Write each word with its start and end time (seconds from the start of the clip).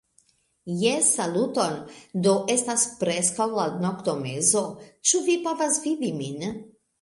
Jes, 0.83 1.09
saluton. 1.17 1.75
Do 2.27 2.33
estas 2.53 2.85
preskaŭ 3.03 3.47
la 3.59 3.67
noktomezo. 3.85 4.65
Ĉu 5.11 5.23
vi 5.29 5.37
povas 5.45 5.79
vidi 5.85 6.11
min? 6.25 6.51